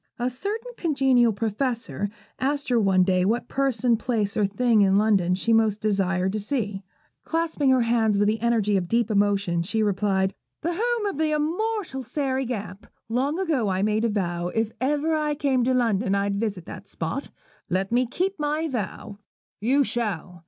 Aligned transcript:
A 0.17 0.31
certain 0.31 0.71
congenial 0.77 1.31
Professor 1.31 2.09
asked 2.39 2.69
her 2.69 2.79
one 2.79 3.03
day 3.03 3.23
what 3.23 3.47
person, 3.47 3.97
place, 3.97 4.35
or 4.35 4.47
thing 4.47 4.81
in 4.81 4.97
London 4.97 5.35
she 5.35 5.53
most 5.53 5.79
desired 5.79 6.33
to 6.33 6.39
see. 6.39 6.81
Clasping 7.23 7.69
her 7.69 7.81
hands 7.83 8.17
with 8.17 8.27
the 8.27 8.39
energy 8.39 8.75
of 8.77 8.87
deep 8.87 9.11
emotion, 9.11 9.61
she 9.61 9.83
replied, 9.83 10.33
'The 10.61 10.73
home 10.73 11.05
of 11.05 11.19
the 11.19 11.29
immortal 11.33 12.01
Sairy 12.03 12.47
Gamp. 12.47 12.87
Long 13.09 13.37
ago 13.37 13.69
I 13.69 13.83
made 13.83 14.03
a 14.03 14.09
vow, 14.09 14.47
if 14.47 14.71
I 14.81 14.85
ever 14.85 15.35
came 15.35 15.63
to 15.65 15.73
London 15.75 16.15
I'd 16.15 16.39
visit 16.39 16.65
that 16.65 16.87
spot. 16.89 17.29
Let 17.69 17.91
me 17.91 18.07
keep 18.07 18.39
my 18.39 18.67
vow.' 18.67 19.19
'You 19.59 19.83
shall!' 19.83 20.39